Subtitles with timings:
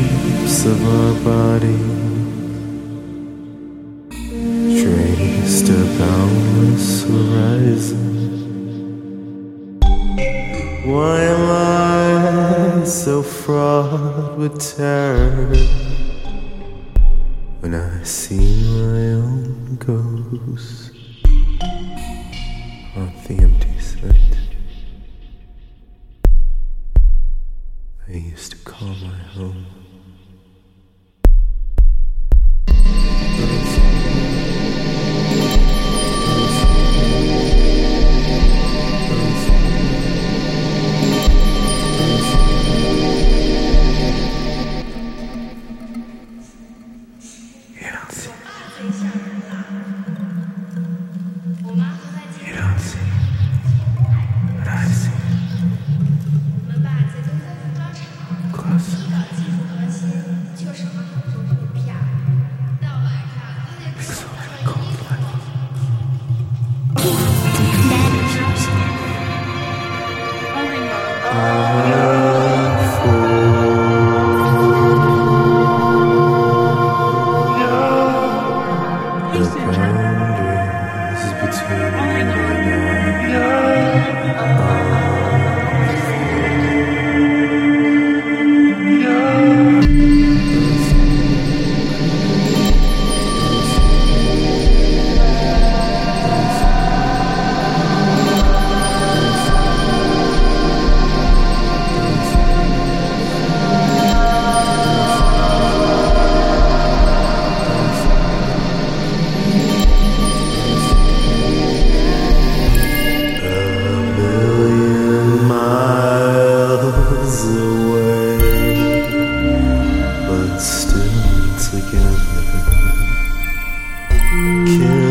[0.00, 1.78] shapes of our body
[4.80, 8.06] traced a boundless horizon.
[10.86, 15.54] Why am I so fraught with terror
[17.60, 20.92] when I see my own ghost?
[22.96, 24.16] on the empty set.
[28.08, 29.79] I used to call my home.
[83.32, 84.69] Yeah.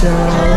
[0.00, 0.47] show.